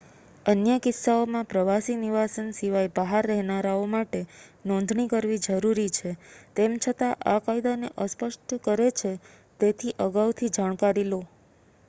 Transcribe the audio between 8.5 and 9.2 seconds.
કરે છે